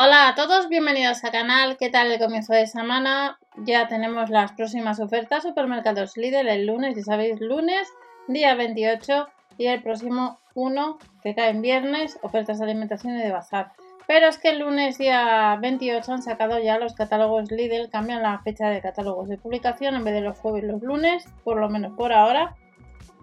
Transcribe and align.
Hola 0.00 0.28
a 0.28 0.34
todos, 0.36 0.68
bienvenidos 0.68 1.24
al 1.24 1.32
canal. 1.32 1.76
¿Qué 1.76 1.90
tal 1.90 2.12
el 2.12 2.20
comienzo 2.20 2.52
de 2.52 2.68
semana? 2.68 3.36
Ya 3.56 3.88
tenemos 3.88 4.30
las 4.30 4.52
próximas 4.52 5.00
ofertas 5.00 5.42
Supermercados 5.42 6.16
Lidl 6.16 6.46
el 6.46 6.66
lunes, 6.66 6.94
ya 6.94 7.02
sabéis, 7.02 7.40
lunes, 7.40 7.88
día 8.28 8.54
28 8.54 9.26
y 9.58 9.66
el 9.66 9.82
próximo 9.82 10.38
1, 10.54 10.98
que 11.20 11.34
cae 11.34 11.50
en 11.50 11.62
viernes, 11.62 12.16
ofertas 12.22 12.60
de 12.60 12.66
alimentación 12.66 13.16
y 13.16 13.22
de 13.22 13.32
bazar. 13.32 13.72
Pero 14.06 14.28
es 14.28 14.38
que 14.38 14.50
el 14.50 14.60
lunes 14.60 14.98
día 14.98 15.58
28 15.60 16.12
han 16.12 16.22
sacado 16.22 16.60
ya 16.60 16.78
los 16.78 16.94
catálogos 16.94 17.50
Lidl, 17.50 17.90
cambian 17.90 18.22
la 18.22 18.38
fecha 18.38 18.70
de 18.70 18.80
catálogos 18.80 19.28
de 19.28 19.36
publicación 19.36 19.96
en 19.96 20.04
vez 20.04 20.14
de 20.14 20.20
los 20.20 20.38
jueves 20.38 20.62
los 20.62 20.80
lunes, 20.80 21.24
por 21.42 21.58
lo 21.58 21.68
menos 21.70 21.96
por 21.96 22.12
ahora. 22.12 22.54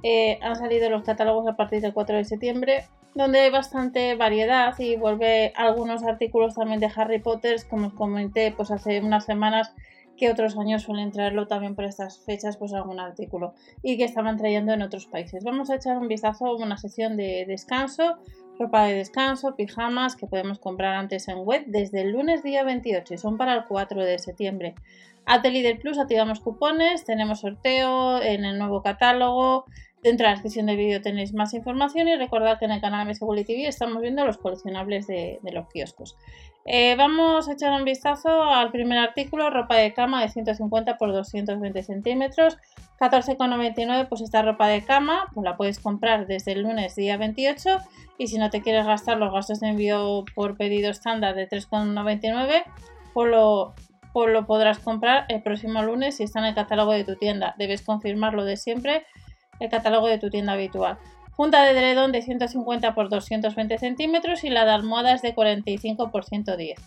Eh, 0.03 0.39
han 0.41 0.57
salido 0.57 0.89
los 0.89 1.03
catálogos 1.03 1.47
a 1.47 1.55
partir 1.55 1.79
del 1.79 1.93
4 1.93 2.17
de 2.17 2.25
septiembre 2.25 2.85
donde 3.15 3.39
hay 3.39 3.49
bastante 3.49 4.15
variedad 4.15 4.77
y 4.77 4.97
vuelve 4.97 5.53
algunos 5.55 6.03
artículos 6.03 6.53
también 6.53 6.81
de 6.81 6.91
Harry 6.93 7.19
Potter, 7.19 7.55
como 7.69 7.87
os 7.87 7.93
comenté 7.93 8.51
pues 8.51 8.71
hace 8.71 8.99
unas 8.99 9.25
semanas 9.25 9.73
que 10.17 10.29
otros 10.29 10.57
años 10.57 10.83
suelen 10.83 11.11
traerlo 11.11 11.47
también 11.47 11.75
por 11.75 11.85
estas 11.85 12.19
fechas, 12.19 12.57
pues 12.57 12.73
algún 12.73 12.99
artículo 12.99 13.53
y 13.81 13.97
que 13.97 14.03
estaban 14.03 14.37
trayendo 14.37 14.73
en 14.73 14.81
otros 14.81 15.07
países. 15.07 15.43
Vamos 15.45 15.69
a 15.69 15.75
echar 15.75 15.97
un 15.97 16.09
vistazo 16.09 16.45
a 16.45 16.55
una 16.55 16.77
sección 16.77 17.15
de 17.15 17.45
descanso, 17.47 18.17
ropa 18.59 18.85
de 18.85 18.95
descanso, 18.95 19.55
pijamas 19.55 20.17
que 20.17 20.27
podemos 20.27 20.59
comprar 20.59 20.95
antes 20.95 21.29
en 21.29 21.39
web 21.39 21.63
desde 21.67 22.01
el 22.01 22.11
lunes 22.11 22.43
día 22.43 22.63
28 22.63 23.13
y 23.13 23.17
son 23.17 23.37
para 23.37 23.53
el 23.53 23.65
4 23.65 24.03
de 24.03 24.19
septiembre. 24.19 24.75
Atelier 25.25 25.79
Plus 25.79 25.97
activamos 25.97 26.39
cupones, 26.41 27.03
tenemos 27.05 27.39
sorteo 27.39 28.21
en 28.21 28.45
el 28.45 28.59
nuevo 28.59 28.83
catálogo, 28.83 29.65
Dentro 30.05 30.25
de 30.25 30.29
la 30.29 30.35
descripción 30.35 30.67
del 30.67 30.77
vídeo 30.77 31.01
tenéis 31.01 31.33
más 31.33 31.55
información 31.55 32.07
y 32.07 32.15
recordad 32.15 32.59
que 32.59 32.65
en 32.65 32.71
el 32.71 32.79
canal 32.79 33.07
Meseguli 33.07 33.43
TV 33.43 33.67
estamos 33.67 34.03
viendo 34.03 34.23
los 34.23 34.37
coleccionables 34.37 35.07
de, 35.07 35.39
los 35.51 35.67
kioscos. 35.69 36.15
Eh, 36.63 36.95
vamos 36.95 37.49
a 37.49 37.53
echar 37.53 37.73
un 37.73 37.83
vistazo 37.85 38.43
al 38.43 38.69
primer 38.69 38.99
artículo, 38.99 39.49
ropa 39.49 39.77
de 39.77 39.93
cama 39.93 40.21
de 40.21 40.29
150 40.29 40.91
x 40.91 40.99
220 41.01 41.81
centímetros, 41.81 42.59
14,99 42.99 44.07
pues 44.07 44.21
esta 44.21 44.43
ropa 44.43 44.67
de 44.67 44.85
cama 44.85 45.25
pues 45.33 45.43
la 45.43 45.57
puedes 45.57 45.79
comprar 45.79 46.27
desde 46.27 46.51
el 46.51 46.61
lunes 46.61 46.93
día 46.95 47.17
28 47.17 47.79
y 48.19 48.27
si 48.27 48.37
no 48.37 48.51
te 48.51 48.61
quieres 48.61 48.85
gastar 48.85 49.17
los 49.17 49.33
gastos 49.33 49.59
de 49.59 49.69
envío 49.69 50.23
por 50.35 50.55
pedido 50.55 50.91
estándar 50.91 51.33
de 51.33 51.49
3,99 51.49 52.63
pues 53.11 53.31
lo, 53.31 53.73
pues 54.13 54.31
lo 54.31 54.45
podrás 54.45 54.77
comprar 54.77 55.25
el 55.29 55.41
próximo 55.41 55.81
lunes 55.81 56.17
si 56.17 56.23
está 56.25 56.41
en 56.41 56.45
el 56.45 56.53
catálogo 56.53 56.91
de 56.91 57.05
tu 57.05 57.15
tienda. 57.15 57.55
Debes 57.57 57.81
confirmarlo 57.81 58.45
de 58.45 58.55
siempre 58.55 59.03
el 59.59 59.69
catálogo 59.69 60.07
de 60.07 60.17
tu 60.17 60.29
tienda 60.29 60.53
habitual. 60.53 60.97
Funda 61.35 61.63
de 61.63 61.73
dredón 61.73 62.11
de 62.11 62.21
150 62.21 62.87
x 62.87 63.09
220 63.09 63.77
centímetros 63.77 64.43
y 64.43 64.49
la 64.49 64.65
de 64.65 64.71
almohadas 64.71 65.21
de 65.21 65.33
45 65.33 66.11
x 66.13 66.25
110. 66.29 66.79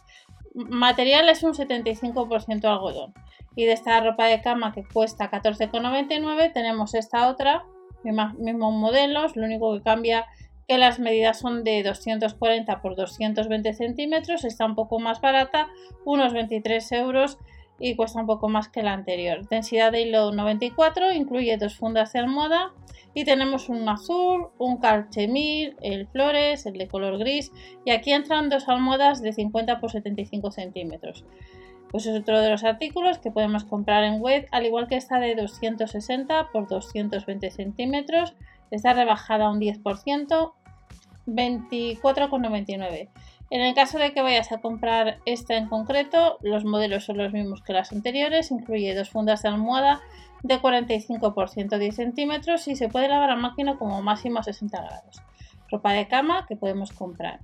Material 0.54 1.28
es 1.28 1.42
un 1.42 1.52
75% 1.52 2.64
algodón. 2.64 3.12
Y 3.54 3.66
de 3.66 3.72
esta 3.72 4.00
ropa 4.00 4.26
de 4.26 4.40
cama 4.40 4.72
que 4.72 4.84
cuesta 4.84 5.30
14,99 5.30 6.52
tenemos 6.52 6.94
esta 6.94 7.28
otra, 7.28 7.64
mismos 8.02 8.74
modelos, 8.74 9.36
lo 9.36 9.44
único 9.44 9.74
que 9.74 9.82
cambia 9.82 10.26
que 10.66 10.78
las 10.78 10.98
medidas 10.98 11.38
son 11.38 11.64
de 11.64 11.82
240 11.82 12.72
x 12.72 12.96
220 12.96 13.74
centímetros, 13.74 14.44
está 14.44 14.66
un 14.66 14.74
poco 14.74 14.98
más 14.98 15.20
barata, 15.20 15.68
unos 16.04 16.32
23 16.32 16.92
euros 16.92 17.38
y 17.78 17.94
cuesta 17.94 18.20
un 18.20 18.26
poco 18.26 18.48
más 18.48 18.68
que 18.68 18.82
la 18.82 18.92
anterior. 18.92 19.48
Densidad 19.48 19.92
de 19.92 20.02
hilo 20.02 20.32
94, 20.32 21.12
incluye 21.12 21.56
dos 21.56 21.76
fundas 21.76 22.12
de 22.12 22.20
almohada 22.20 22.72
y 23.14 23.24
tenemos 23.24 23.68
un 23.68 23.88
azul, 23.88 24.48
un 24.58 24.78
calchemir, 24.78 25.76
el 25.80 26.06
flores, 26.08 26.66
el 26.66 26.74
de 26.74 26.88
color 26.88 27.18
gris 27.18 27.52
y 27.84 27.90
aquí 27.90 28.12
entran 28.12 28.48
dos 28.48 28.68
almohadas 28.68 29.22
de 29.22 29.32
50 29.32 29.80
por 29.80 29.90
75 29.90 30.50
centímetros. 30.50 31.24
Pues 31.90 32.06
es 32.06 32.20
otro 32.20 32.40
de 32.40 32.50
los 32.50 32.64
artículos 32.64 33.18
que 33.18 33.30
podemos 33.30 33.64
comprar 33.64 34.04
en 34.04 34.20
web, 34.20 34.46
al 34.50 34.66
igual 34.66 34.88
que 34.88 34.96
esta 34.96 35.18
de 35.18 35.34
260 35.34 36.50
por 36.52 36.68
220 36.68 37.50
centímetros, 37.50 38.34
está 38.70 38.92
rebajada 38.92 39.50
un 39.50 39.58
10%, 39.58 40.52
24,99. 41.26 43.08
En 43.50 43.62
el 43.62 43.74
caso 43.74 43.98
de 43.98 44.12
que 44.12 44.20
vayas 44.20 44.52
a 44.52 44.58
comprar 44.58 45.18
esta 45.24 45.56
en 45.56 45.68
concreto, 45.68 46.38
los 46.42 46.64
modelos 46.64 47.04
son 47.04 47.16
los 47.16 47.32
mismos 47.32 47.62
que 47.62 47.72
las 47.72 47.92
anteriores, 47.92 48.50
incluye 48.50 48.94
dos 48.94 49.08
fundas 49.08 49.42
de 49.42 49.48
almohada 49.48 50.00
de 50.42 50.60
45 50.60 51.34
por 51.34 51.48
110 51.48 51.94
centímetros 51.94 52.68
y 52.68 52.76
se 52.76 52.88
puede 52.88 53.08
lavar 53.08 53.30
a 53.30 53.36
máquina 53.36 53.76
como 53.78 54.02
máximo 54.02 54.38
a 54.38 54.42
60 54.42 54.80
grados. 54.80 55.22
Ropa 55.70 55.92
de 55.92 56.08
cama 56.08 56.44
que 56.46 56.56
podemos 56.56 56.92
comprar. 56.92 57.40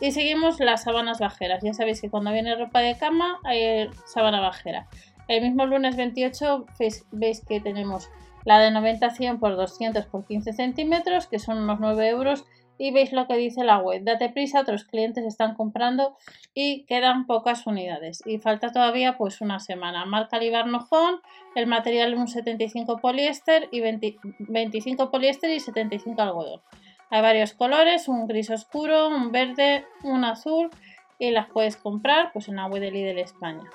Y 0.00 0.12
seguimos 0.12 0.60
las 0.60 0.84
sábanas 0.84 1.18
bajeras. 1.18 1.62
Ya 1.62 1.74
sabéis 1.74 2.00
que 2.00 2.10
cuando 2.10 2.32
viene 2.32 2.56
ropa 2.56 2.80
de 2.80 2.96
cama 2.96 3.38
hay 3.44 3.90
sábana 4.06 4.40
bajera. 4.40 4.88
El 5.28 5.42
mismo 5.42 5.66
lunes 5.66 5.96
28 5.96 6.66
veis, 7.12 7.44
que 7.46 7.60
tenemos 7.60 8.08
la 8.44 8.58
de 8.58 8.70
90-100 8.70 9.38
por 9.38 9.56
200 9.56 10.06
por 10.06 10.26
15 10.26 10.52
centímetros, 10.54 11.26
que 11.26 11.38
son 11.38 11.58
unos 11.58 11.80
9 11.80 12.08
euros 12.08 12.46
y 12.80 12.92
veis 12.92 13.12
lo 13.12 13.26
que 13.26 13.36
dice 13.36 13.62
la 13.62 13.76
web. 13.76 14.04
Date 14.04 14.30
prisa, 14.30 14.62
otros 14.62 14.84
clientes 14.84 15.26
están 15.26 15.54
comprando 15.54 16.16
y 16.54 16.86
quedan 16.86 17.26
pocas 17.26 17.66
unidades. 17.66 18.22
Y 18.24 18.38
falta 18.38 18.72
todavía 18.72 19.18
pues 19.18 19.42
una 19.42 19.60
semana. 19.60 20.06
Marca 20.06 20.38
Libarnojón, 20.38 21.20
el 21.54 21.66
material 21.66 22.14
un 22.14 22.26
75 22.26 22.96
poliéster 22.96 23.68
y 23.70 23.82
25 23.82 25.10
poliéster 25.10 25.50
y 25.50 25.60
75 25.60 26.22
algodón. 26.22 26.62
Hay 27.10 27.20
varios 27.20 27.52
colores, 27.52 28.08
un 28.08 28.26
gris 28.26 28.48
oscuro, 28.48 29.08
un 29.08 29.30
verde, 29.30 29.84
un 30.02 30.24
azul 30.24 30.70
y 31.18 31.32
las 31.32 31.50
puedes 31.50 31.76
comprar 31.76 32.32
pues 32.32 32.48
en 32.48 32.56
la 32.56 32.64
web 32.64 32.80
de 32.80 32.92
Lidl 32.92 33.18
España. 33.18 33.68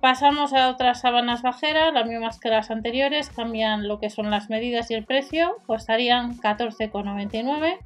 Pasamos 0.00 0.52
a 0.52 0.68
otras 0.68 1.00
sábanas 1.00 1.42
bajeras, 1.42 1.92
las 1.92 2.06
mismas 2.06 2.38
que 2.38 2.50
las 2.50 2.70
anteriores, 2.70 3.30
cambian 3.30 3.88
lo 3.88 3.98
que 3.98 4.10
son 4.10 4.30
las 4.30 4.48
medidas 4.48 4.92
y 4.92 4.94
el 4.94 5.04
precio, 5.04 5.56
costarían 5.66 6.38
14,99 6.38 7.78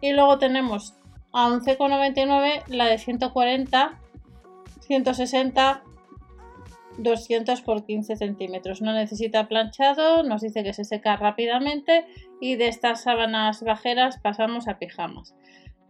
y 0.00 0.12
luego 0.12 0.38
tenemos 0.38 0.94
a 1.32 1.48
11,99 1.48 2.64
la 2.68 2.86
de 2.86 2.98
140, 2.98 4.00
160, 4.80 5.82
200 6.98 7.60
por 7.62 7.84
15 7.84 8.16
centímetros. 8.16 8.82
No 8.82 8.92
necesita 8.92 9.48
planchado, 9.48 10.22
nos 10.22 10.42
dice 10.42 10.62
que 10.62 10.72
se 10.72 10.84
seca 10.84 11.16
rápidamente 11.16 12.06
y 12.40 12.56
de 12.56 12.68
estas 12.68 13.02
sábanas 13.02 13.62
bajeras 13.62 14.18
pasamos 14.18 14.68
a 14.68 14.78
pijamas. 14.78 15.34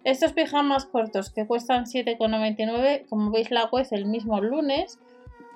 Estos 0.05 0.33
pijamas 0.33 0.85
cortos 0.85 1.31
que 1.31 1.47
cuestan 1.47 1.87
7,99, 1.87 3.07
como 3.09 3.31
veis 3.31 3.51
la 3.51 3.67
web 3.67 3.87
el 3.91 4.05
mismo 4.05 4.41
lunes, 4.41 4.99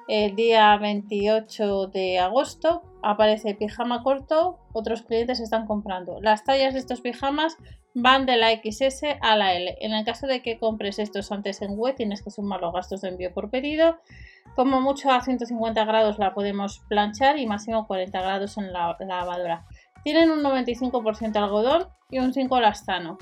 el 0.09 0.35
día 0.37 0.75
28 0.79 1.89
de 1.89 2.19
agosto, 2.19 2.83
aparece 3.03 3.55
pijama 3.55 4.03
corto, 4.03 4.59
otros 4.73 5.03
clientes 5.03 5.41
están 5.41 5.67
comprando. 5.67 6.19
Las 6.23 6.45
tallas 6.45 6.73
de 6.73 6.81
estos 6.81 7.03
pijamas 7.03 7.59
van 8.01 8.27
de 8.27 8.37
la 8.37 8.51
XS 8.51 9.19
a 9.21 9.37
la 9.37 9.55
L. 9.55 9.77
En 9.81 9.93
el 9.93 10.05
caso 10.05 10.27
de 10.27 10.41
que 10.41 10.59
compres 10.59 10.99
estos 10.99 11.33
antes 11.33 11.63
en 11.63 11.77
web, 11.77 11.97
tienes 11.97 12.23
que 12.23 12.31
sumar 12.31 12.61
los 12.61 12.73
gastos 12.73 13.01
de 13.01 13.09
envío 13.09 13.33
por 13.33 13.51
pedido. 13.51 13.99
Como 14.55 14.81
mucho 14.81 15.11
a 15.11 15.21
150 15.21 15.85
grados 15.85 16.19
la 16.19 16.35
podemos 16.35 16.81
planchar 16.89 17.39
y 17.39 17.47
máximo 17.47 17.87
40 17.87 18.21
grados 18.21 18.57
en 18.57 18.73
la, 18.73 18.97
lavadora. 19.01 19.67
Tienen 20.05 20.31
un 20.31 20.43
95% 20.43 21.37
algodón 21.37 21.89
y 22.11 22.19
un 22.21 22.33
5% 22.33 22.61
lastano. 22.61 23.19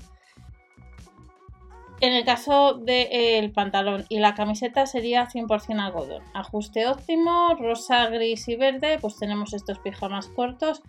En 2.01 2.13
el 2.13 2.27
caso 2.27 2.75
del 2.75 3.53
pantalón 3.53 4.05
y 4.11 4.19
la 4.19 4.35
camiseta 4.35 4.85
sería 4.85 5.27
100% 5.29 5.81
algodón. 5.81 6.23
Ajuste 6.35 6.87
óptimo, 6.87 7.55
rosa, 7.55 8.07
gris 8.09 8.47
y 8.49 8.57
verde, 8.57 8.99
pues 9.01 9.17
tenemos 9.17 9.55
estos 9.55 9.79
pijamas 9.79 10.29
cortos 10.29 10.83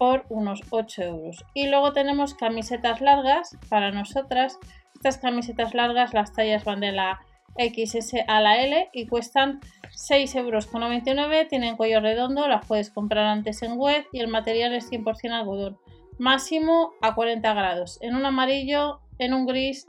por 0.00 0.24
unos 0.30 0.62
8 0.70 1.02
euros. 1.02 1.44
Y 1.52 1.68
luego 1.68 1.92
tenemos 1.92 2.32
camisetas 2.32 3.02
largas 3.02 3.58
para 3.68 3.90
nosotras. 3.90 4.58
Estas 4.94 5.18
camisetas 5.18 5.74
largas, 5.74 6.14
las 6.14 6.32
tallas 6.32 6.64
van 6.64 6.80
de 6.80 6.92
la 6.92 7.20
XS 7.58 8.14
a 8.26 8.40
la 8.40 8.62
L 8.62 8.88
y 8.94 9.06
cuestan 9.08 9.60
6,99 9.90 10.38
euros. 10.38 11.48
Tienen 11.50 11.76
cuello 11.76 12.00
redondo, 12.00 12.48
las 12.48 12.64
puedes 12.64 12.88
comprar 12.88 13.26
antes 13.26 13.62
en 13.62 13.76
web 13.76 14.06
y 14.10 14.20
el 14.20 14.28
material 14.28 14.72
es 14.72 14.90
100% 14.90 15.32
algodón. 15.32 15.78
Máximo 16.18 16.92
a 17.02 17.14
40 17.14 17.52
grados, 17.52 17.98
en 18.00 18.14
un 18.14 18.24
amarillo, 18.24 19.00
en 19.18 19.34
un 19.34 19.44
gris 19.44 19.86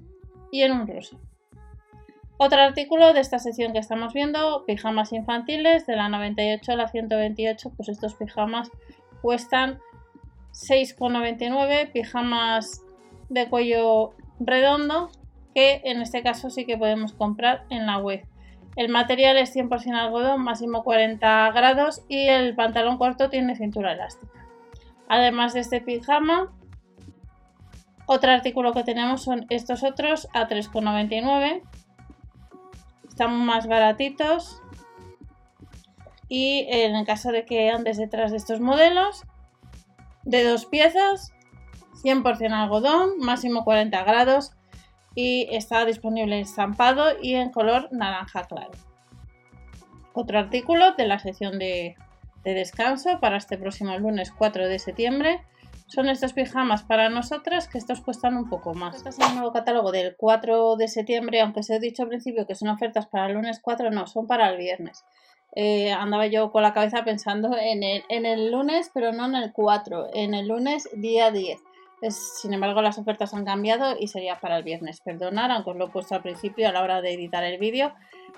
y 0.51 0.63
en 0.63 0.73
un 0.73 0.87
rosa. 0.87 1.15
Otro 2.35 2.59
artículo 2.59 3.13
de 3.13 3.21
esta 3.21 3.39
sección 3.39 3.71
que 3.71 3.79
estamos 3.79 4.11
viendo, 4.11 4.65
pijamas 4.65 5.13
infantiles 5.13 5.85
de 5.85 5.95
la 5.95 6.09
98 6.09 6.73
a 6.73 6.75
la 6.75 6.89
128, 6.89 7.71
pues 7.77 7.87
estos 7.87 8.15
pijamas 8.15 8.69
cuestan 9.21 9.79
6,99 10.53 11.91
pijamas 11.91 12.81
de 13.29 13.49
cuello 13.49 14.13
redondo 14.39 15.09
que 15.53 15.81
en 15.85 16.01
este 16.01 16.23
caso 16.23 16.49
sí 16.49 16.65
que 16.65 16.77
podemos 16.77 17.13
comprar 17.13 17.65
en 17.69 17.85
la 17.85 17.97
web. 17.97 18.25
El 18.75 18.89
material 18.89 19.37
es 19.37 19.55
100% 19.55 19.93
algodón, 19.95 20.43
máximo 20.43 20.83
40 20.83 21.51
grados 21.51 22.03
y 22.07 22.27
el 22.27 22.55
pantalón 22.55 22.97
corto 22.97 23.29
tiene 23.29 23.55
cintura 23.55 23.93
elástica. 23.93 24.47
Además 25.09 25.53
de 25.53 25.59
este 25.59 25.81
pijama, 25.81 26.53
otro 28.05 28.31
artículo 28.31 28.73
que 28.73 28.83
tenemos 28.83 29.23
son 29.23 29.45
estos 29.49 29.83
otros 29.83 30.27
a 30.33 30.47
3,99. 30.47 31.61
están 33.07 33.45
más 33.45 33.67
baratitos. 33.67 34.61
Y 36.29 36.65
en 36.69 36.95
el 36.95 37.05
caso 37.05 37.31
de 37.31 37.45
que 37.45 37.69
andes 37.69 37.97
detrás 37.97 38.31
de 38.31 38.37
estos 38.37 38.61
modelos, 38.61 39.23
de 40.23 40.43
dos 40.43 40.65
piezas, 40.65 41.33
100% 42.03 42.51
algodón, 42.51 43.17
máximo 43.19 43.63
40 43.63 44.03
grados 44.03 44.51
y 45.15 45.47
está 45.51 45.85
disponible 45.85 46.35
en 46.35 46.41
estampado 46.43 47.05
y 47.21 47.35
en 47.35 47.51
color 47.51 47.89
naranja 47.91 48.43
claro. 48.43 48.71
Otro 50.13 50.39
artículo 50.39 50.93
de 50.93 51.07
la 51.07 51.19
sección 51.19 51.57
de, 51.59 51.95
descanso 52.43 53.19
para 53.19 53.37
este 53.37 53.57
próximo 53.57 53.97
lunes 53.97 54.31
4 54.31 54.67
de 54.67 54.79
septiembre 54.79 55.41
son 55.87 56.09
estos 56.09 56.33
pijamas 56.33 56.83
para 56.83 57.09
nosotras 57.09 57.67
que 57.67 57.77
estos 57.77 58.01
cuestan 58.01 58.37
un 58.37 58.49
poco 58.49 58.73
más. 58.73 58.95
Este 58.95 59.09
es 59.09 59.19
el 59.19 59.35
nuevo 59.35 59.51
catálogo 59.51 59.91
del 59.91 60.15
4 60.15 60.77
de 60.77 60.87
septiembre, 60.87 61.41
aunque 61.41 61.63
se 61.63 61.75
he 61.75 61.79
dicho 61.79 62.03
al 62.03 62.09
principio 62.09 62.47
que 62.47 62.55
son 62.55 62.69
ofertas 62.69 63.07
para 63.07 63.27
el 63.27 63.33
lunes 63.33 63.59
4, 63.61 63.91
no, 63.91 64.07
son 64.07 64.25
para 64.25 64.49
el 64.49 64.57
viernes. 64.57 65.03
Eh, 65.53 65.91
andaba 65.91 66.27
yo 66.27 66.51
con 66.51 66.61
la 66.61 66.73
cabeza 66.73 67.03
pensando 67.03 67.55
en 67.57 67.83
el, 67.83 68.51
lunes, 68.51 68.89
pero 68.93 69.11
no 69.11 69.25
en 69.25 69.35
el 69.35 69.51
4, 69.51 70.11
en 70.13 70.33
el 70.33 70.47
lunes 70.47 70.89
día 70.93 71.31
10 71.31 71.59
sin 72.09 72.53
embargo, 72.53 72.81
las 72.81 72.97
ofertas 72.97 73.33
han 73.33 73.45
cambiado 73.45 73.95
y 73.99 74.07
sería 74.07 74.39
para 74.39 74.57
el 74.57 74.63
viernes. 74.63 75.01
Perdonar, 75.01 75.51
aunque 75.51 75.71
os 75.71 75.77
lo 75.77 75.85
he 75.85 75.89
puesto 75.89 76.15
al 76.15 76.23
principio 76.23 76.67
a 76.67 76.71
la 76.71 76.81
hora 76.81 77.01
de 77.01 77.13
editar 77.13 77.43
el 77.43 77.59
vídeo. 77.59 77.93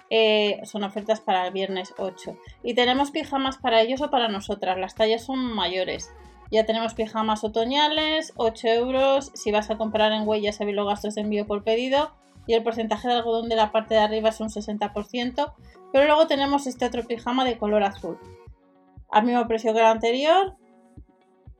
Eh, 0.09 0.59
son 0.65 0.83
ofertas 0.83 1.21
para 1.21 1.47
el 1.47 1.53
viernes 1.53 1.93
8. 1.97 2.37
Y 2.61 2.73
tenemos 2.73 3.11
pijamas 3.11 3.57
para 3.57 3.81
ellos 3.81 4.01
o 4.01 4.09
para 4.09 4.27
nosotras. 4.27 4.77
Las 4.77 4.95
tallas 4.95 5.23
son 5.23 5.39
mayores. 5.39 6.11
Ya 6.51 6.65
tenemos 6.65 6.93
pijamas 6.93 7.43
otoñales, 7.43 8.33
8 8.35 8.67
euros. 8.67 9.31
Si 9.33 9.51
vas 9.51 9.69
a 9.69 9.77
comprar 9.77 10.11
en 10.11 10.27
Huella, 10.27 10.51
sabéis 10.51 10.75
los 10.75 10.87
gastos 10.87 11.15
de 11.15 11.21
envío 11.21 11.47
por 11.47 11.63
pedido. 11.63 12.11
Y 12.47 12.53
el 12.53 12.63
porcentaje 12.63 13.07
de 13.07 13.15
algodón 13.15 13.49
de 13.49 13.55
la 13.55 13.71
parte 13.71 13.95
de 13.95 14.01
arriba 14.01 14.29
es 14.29 14.39
un 14.39 14.49
60%. 14.49 15.53
Pero 15.91 16.05
luego 16.05 16.27
tenemos 16.27 16.67
este 16.67 16.85
otro 16.85 17.03
pijama 17.03 17.45
de 17.45 17.57
color 17.57 17.83
azul. 17.83 18.17
Al 19.11 19.25
mismo 19.25 19.47
precio 19.47 19.73
que 19.73 19.79
el 19.79 19.85
anterior, 19.85 20.55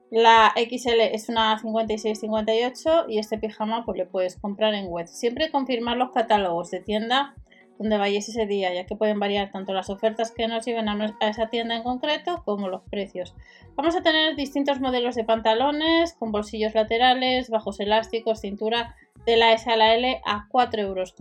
la 0.10 0.54
XL 0.56 1.02
es 1.12 1.30
una 1.30 1.60
56-58 1.60 3.06
y 3.10 3.20
este 3.20 3.38
pijama 3.38 3.84
pues 3.86 3.98
le 3.98 4.06
puedes 4.06 4.38
comprar 4.38 4.74
en 4.74 4.88
web. 4.88 5.08
Siempre 5.08 5.50
confirmar 5.50 5.98
los 5.98 6.12
catálogos 6.12 6.72
de 6.72 6.82
tienda 6.82 7.36
donde 7.80 7.98
vayáis 7.98 8.30
ese 8.30 8.46
día, 8.46 8.74
ya 8.74 8.86
que 8.86 8.96
pueden 8.96 9.20
variar 9.20 9.52
tanto 9.52 9.74
las 9.74 9.90
ofertas 9.90 10.32
que 10.32 10.48
nos 10.48 10.66
lleven 10.66 10.88
a, 10.88 11.16
esa 11.22 11.48
tienda 11.48 11.76
en 11.76 11.84
concreto 11.84 12.44
como 12.46 12.68
los 12.70 12.84
precios. 12.84 13.36
Vamos 13.76 13.96
a 13.96 14.02
tener 14.02 14.36
distintos 14.36 14.80
modelos 14.80 15.16
de 15.16 15.24
pantalones 15.24 16.14
con 16.14 16.32
bolsillos 16.32 16.76
laterales, 16.76 17.50
bajos 17.50 17.80
elásticos, 17.80 18.42
cintura 18.42 18.96
de 19.26 19.38
la 19.38 19.54
S 19.54 19.70
a 19.70 19.76
la 19.76 19.96
L 19.96 20.22
a 20.26 20.48
4,99 20.50 20.80
euros 20.82 21.14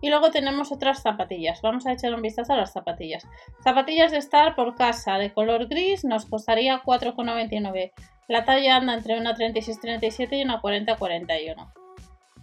y 0.00 0.10
luego 0.10 0.30
tenemos 0.30 0.70
otras 0.70 1.00
zapatillas. 1.00 1.62
Vamos 1.62 1.86
a 1.86 1.92
echar 1.92 2.14
un 2.14 2.20
vistazo 2.20 2.52
a 2.52 2.58
las 2.58 2.72
zapatillas. 2.72 3.26
Zapatillas 3.62 4.10
de 4.10 4.18
estar 4.18 4.54
por 4.54 4.74
casa 4.74 5.16
de 5.16 5.32
color 5.32 5.66
gris 5.66 6.04
nos 6.04 6.26
costaría 6.26 6.82
4,99. 6.82 7.92
La 8.28 8.44
talla 8.44 8.76
anda 8.76 8.92
entre 8.92 9.18
una 9.18 9.34
36-37 9.34 10.38
y 10.38 10.42
una 10.42 10.60
40-41. 10.60 11.72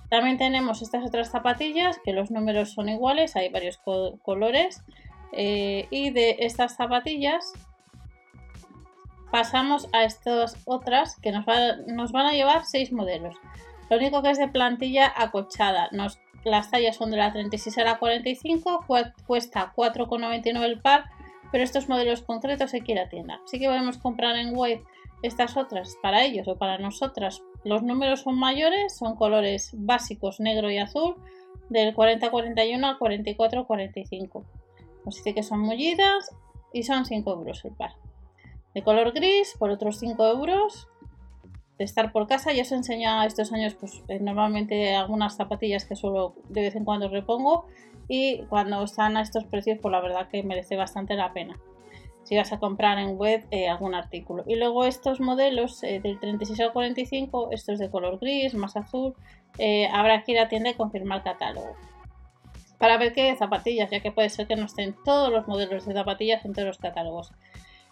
También 0.09 0.38
tenemos 0.38 0.81
estas 0.81 1.05
otras 1.05 1.29
zapatillas 1.29 1.99
que 2.03 2.13
los 2.13 2.31
números 2.31 2.71
son 2.71 2.89
iguales, 2.89 3.35
hay 3.35 3.49
varios 3.49 3.77
colores. 3.77 4.83
Eh, 5.31 5.88
y 5.91 6.09
de 6.09 6.38
estas 6.39 6.75
zapatillas 6.75 7.53
pasamos 9.31 9.88
a 9.93 10.03
estas 10.03 10.57
otras 10.65 11.15
que 11.21 11.31
nos, 11.31 11.45
nos 11.88 12.11
van 12.11 12.25
a 12.25 12.33
llevar 12.33 12.65
6 12.65 12.91
modelos. 12.91 13.35
Lo 13.91 13.97
único 13.97 14.23
que 14.23 14.29
es 14.29 14.38
de 14.38 14.47
plantilla 14.47 15.11
acochada. 15.13 15.89
Nos 15.91 16.17
las 16.45 16.71
tallas 16.71 16.95
son 16.95 17.11
de 17.11 17.17
la 17.17 17.33
36 17.33 17.77
a 17.77 17.83
la 17.83 17.99
45, 17.99 18.85
cuesta 19.27 19.73
4,99 19.75 20.63
el 20.63 20.81
par, 20.81 21.09
pero 21.51 21.65
estos 21.65 21.89
modelos 21.89 22.21
concretos 22.21 22.71
se 22.71 22.81
quiere 22.81 23.01
a 23.01 23.09
tienda. 23.09 23.41
Así 23.43 23.59
que 23.59 23.67
podemos 23.67 23.97
comprar 23.97 24.38
en 24.38 24.55
web 24.55 24.81
estas 25.23 25.57
otras 25.57 25.97
para 26.01 26.23
ellos 26.23 26.47
o 26.47 26.55
para 26.55 26.77
nosotras. 26.77 27.43
Los 27.65 27.83
números 27.83 28.21
son 28.21 28.39
mayores, 28.39 28.97
son 28.97 29.17
colores 29.17 29.71
básicos 29.73 30.39
negro 30.39 30.71
y 30.71 30.77
azul, 30.77 31.15
del 31.67 31.93
40-41 31.93 32.83
al 32.85 32.97
44-45. 32.97 34.45
Nos 35.03 35.15
dice 35.15 35.35
que 35.35 35.43
son 35.43 35.59
mullidas 35.59 36.33
y 36.71 36.83
son 36.83 37.03
5 37.03 37.29
euros 37.29 37.65
el 37.65 37.73
par. 37.73 37.91
De 38.73 38.83
color 38.83 39.11
gris 39.11 39.53
por 39.59 39.69
otros 39.69 39.99
5 39.99 40.25
euros 40.27 40.88
estar 41.83 42.12
por 42.12 42.28
casa. 42.28 42.54
Ya 42.54 42.63
os 42.63 42.72
he 42.72 42.75
enseñado 42.75 43.24
estos 43.24 43.51
años, 43.51 43.75
pues 43.75 44.04
eh, 44.07 44.19
normalmente 44.19 44.95
algunas 44.95 45.36
zapatillas 45.36 45.86
que 45.86 45.95
solo 45.95 46.36
de 46.50 46.62
vez 46.62 46.75
en 46.75 46.86
cuando 46.86 47.10
repongo. 47.10 47.66
Y 48.07 48.44
cuando 48.50 48.83
están 48.83 49.18
a 49.18 49.22
estos 49.22 49.45
precios, 49.45 49.80
pues 49.81 49.92
la 49.92 50.01
verdad 50.01 50.28
que 50.28 50.44
merece 50.44 50.75
bastante 50.75 51.16
la 51.16 51.33
pena. 51.33 51.57
Si 52.24 52.38
vas 52.38 52.51
a 52.51 52.60
comprar 52.60 52.98
en 53.00 53.18
web 53.18 53.45
eh, 53.51 53.68
algún 53.68 53.95
artículo. 53.95 54.44
Y 54.48 54.56
luego 54.56 54.86
estos 54.86 55.19
modelos 55.19 55.81
eh, 55.83 56.00
del 56.01 56.19
36 56.19 56.60
al 56.60 56.74
45, 56.74 57.50
estos 57.51 57.80
de 57.80 57.89
color 57.89 58.19
gris, 58.19 58.54
más 58.54 58.75
azul, 58.75 59.16
habrá 59.92 60.24
que 60.24 60.31
ir 60.31 60.39
a 60.39 60.48
tienda 60.48 60.69
y 60.69 60.74
confirmar 60.74 61.24
catálogo. 61.24 61.75
Para 62.81 62.98
ver 62.98 63.13
qué 63.13 63.36
zapatillas, 63.36 63.92
ya 63.92 64.00
que 64.00 64.12
puede 64.12 64.30
ser 64.30 64.48
que 64.48 64.56
no 64.56 64.66
estén 64.66 64.95
todos 65.06 65.31
los 65.31 65.48
modelos 65.48 65.86
de 65.86 65.94
zapatillas 65.94 66.44
en 66.45 66.54
todos 66.54 66.68
los 66.68 66.77
catálogos. 66.80 67.31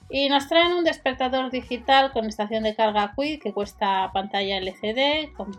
Y 0.10 0.28
nos 0.28 0.48
traen 0.48 0.74
un 0.74 0.84
despertador 0.84 1.52
digital 1.52 2.12
con 2.12 2.26
estación 2.26 2.64
de 2.64 2.76
carga 2.76 3.14
Quick 3.16 3.44
que 3.44 3.54
cuesta 3.54 4.10
pantalla 4.12 4.58
LCD 4.58 5.34
con, 5.34 5.52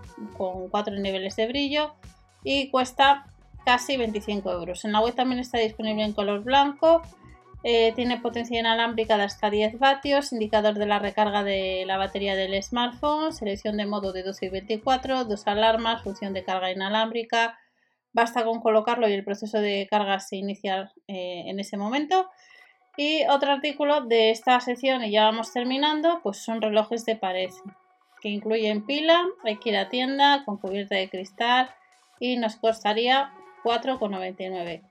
cuatro 0.71 0.95
niveles 0.97 1.37
de 1.37 1.47
brillo 1.47 1.95
y 2.43 2.69
cuesta 2.71 3.27
casi 3.65 3.97
25 3.97 4.51
euros. 4.51 4.85
En 4.85 4.93
la 4.93 5.01
web 5.01 5.15
también 5.15 5.41
está 5.41 5.59
disponible 5.59 6.03
en 6.03 6.13
color 6.13 6.43
blanco. 6.43 7.03
Eh, 7.63 7.93
tiene 7.95 8.19
potencia 8.19 8.59
inalámbrica 8.59 9.19
de 9.19 9.25
hasta 9.25 9.51
10 9.51 9.79
vatios, 9.79 10.33
indicador 10.33 10.75
de 10.75 10.87
la 10.87 10.99
recarga 10.99 11.45
de 11.45 11.85
la 11.87 11.99
batería 11.99 12.35
del 12.35 12.61
smartphone, 12.63 13.33
selección 13.33 13.77
de 13.77 13.87
modo 13.87 14.13
de 14.13 14.23
12 14.23 14.47
y 14.47 14.49
24, 14.49 15.27
dos 15.27 15.47
alarmas, 15.47 16.03
función 16.03 16.33
de 16.33 16.43
carga 16.43 16.73
inalámbrica. 16.73 17.59
Basta 18.13 18.45
con 18.45 18.61
colocarlo 18.61 19.09
y 19.09 19.13
el 19.13 19.25
proceso 19.25 19.61
de 19.61 19.87
carga 19.89 20.19
se 20.19 20.37
inicia 20.37 20.91
eh, 21.07 21.45
en 21.47 21.61
ese 21.61 21.77
momento. 21.77 22.31
Y 22.97 23.25
otro 23.29 23.53
artículo 23.53 24.03
de 24.03 24.31
esta 24.31 24.61
sección, 24.61 25.05
y 25.05 25.13
ya 25.13 25.25
vamos 25.25 25.53
terminando, 25.53 26.21
pues 26.23 26.39
son 26.39 26.61
relojes 26.61 27.05
de 27.07 27.17
pared, 27.17 27.51
que 28.21 28.29
incluyen 28.29 28.85
pila, 28.85 29.25
hay 29.45 29.57
que 29.57 29.71
ir 29.71 29.77
a 29.77 29.89
tienda 29.89 30.45
con 30.45 30.59
cubierta 30.59 30.97
de 30.97 31.09
cristal 31.09 31.71
y 32.19 32.37
nos 32.37 32.57
costaría 32.57 33.33
4,99. 33.65 34.83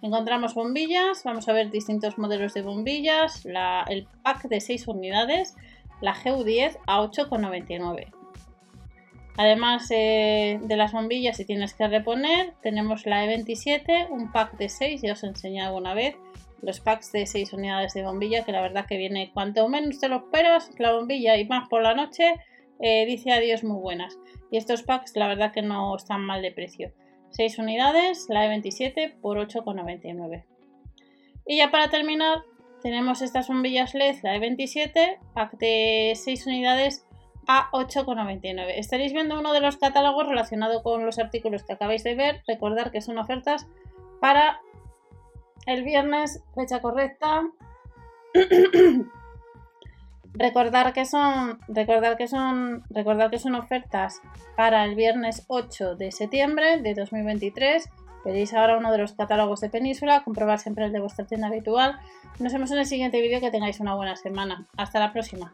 Encontramos 0.00 0.54
bombillas, 0.54 1.24
vamos 1.24 1.48
a 1.48 1.52
ver 1.52 1.70
distintos 1.70 2.18
modelos 2.18 2.54
de 2.54 2.62
bombillas, 2.62 3.44
el 3.88 4.06
pack 4.22 4.48
de 4.48 4.60
6 4.60 4.86
unidades, 4.88 5.56
la 6.00 6.14
GU10 6.14 6.78
a 6.86 7.02
8,99. 7.02 8.17
Además 9.38 9.86
eh, 9.92 10.58
de 10.60 10.76
las 10.76 10.90
bombillas, 10.90 11.36
si 11.36 11.44
tienes 11.44 11.72
que 11.72 11.86
reponer, 11.86 12.54
tenemos 12.60 13.06
la 13.06 13.24
E27, 13.24 14.10
un 14.10 14.32
pack 14.32 14.58
de 14.58 14.68
6, 14.68 15.00
ya 15.00 15.12
os 15.12 15.22
he 15.22 15.28
enseñado 15.28 15.76
una 15.76 15.94
vez, 15.94 16.16
los 16.60 16.80
packs 16.80 17.12
de 17.12 17.24
6 17.24 17.52
unidades 17.52 17.94
de 17.94 18.02
bombilla, 18.02 18.44
que 18.44 18.50
la 18.50 18.60
verdad 18.60 18.86
que 18.86 18.96
viene 18.96 19.30
cuanto 19.32 19.68
menos 19.68 20.00
te 20.00 20.08
lo 20.08 20.16
esperas, 20.16 20.72
la 20.78 20.92
bombilla 20.92 21.36
y 21.36 21.44
más 21.44 21.68
por 21.68 21.82
la 21.82 21.94
noche, 21.94 22.34
eh, 22.80 23.06
dice 23.06 23.30
adiós 23.30 23.62
muy 23.62 23.80
buenas. 23.80 24.18
Y 24.50 24.56
estos 24.56 24.82
packs 24.82 25.14
la 25.14 25.28
verdad 25.28 25.52
que 25.52 25.62
no 25.62 25.94
están 25.94 26.22
mal 26.22 26.42
de 26.42 26.50
precio. 26.50 26.92
6 27.30 27.60
unidades, 27.60 28.26
la 28.28 28.44
E27 28.44 29.20
por 29.20 29.38
8,99. 29.38 30.46
Y 31.46 31.58
ya 31.58 31.70
para 31.70 31.90
terminar, 31.90 32.42
tenemos 32.82 33.22
estas 33.22 33.46
bombillas 33.46 33.94
LED, 33.94 34.16
la 34.24 34.36
E27, 34.36 35.18
pack 35.32 35.58
de 35.58 36.14
6 36.16 36.46
unidades 36.48 37.04
a 37.48 37.70
8,99. 37.72 38.74
Estaréis 38.76 39.12
viendo 39.12 39.40
uno 39.40 39.52
de 39.52 39.60
los 39.60 39.78
catálogos 39.78 40.28
relacionado 40.28 40.82
con 40.82 41.04
los 41.04 41.18
artículos 41.18 41.64
que 41.64 41.72
acabáis 41.72 42.04
de 42.04 42.14
ver. 42.14 42.42
Recordar 42.46 42.92
que 42.92 43.00
son 43.00 43.18
ofertas 43.18 43.66
para 44.20 44.60
el 45.66 45.82
viernes, 45.82 46.44
fecha 46.54 46.80
correcta. 46.80 47.48
recordar 50.34 50.92
que 50.92 51.06
son 51.06 51.58
recordar 51.68 52.18
que 52.18 52.28
son 52.28 52.84
recordar 52.90 53.30
que 53.30 53.38
son 53.38 53.54
ofertas 53.54 54.20
para 54.56 54.84
el 54.84 54.94
viernes 54.94 55.46
8 55.48 55.96
de 55.96 56.12
septiembre 56.12 56.82
de 56.82 56.94
2023 56.94 57.88
veréis 58.26 58.52
ahora 58.52 58.76
uno 58.76 58.92
de 58.92 58.98
los 58.98 59.14
catálogos 59.14 59.60
de 59.62 59.70
Península 59.70 60.22
comprobar 60.24 60.58
siempre 60.58 60.84
el 60.84 60.92
de 60.92 61.00
vuestra 61.00 61.24
tienda 61.24 61.46
habitual 61.46 61.98
nos 62.38 62.52
vemos 62.52 62.70
en 62.70 62.78
el 62.78 62.86
siguiente 62.86 63.22
vídeo 63.22 63.40
que 63.40 63.50
tengáis 63.50 63.80
una 63.80 63.94
buena 63.94 64.16
semana 64.16 64.68
hasta 64.76 65.00
la 65.00 65.12
próxima 65.12 65.50